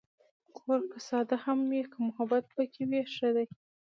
[0.57, 3.45] کور که ساده هم وي، که محبت پکې وي، ښه دی.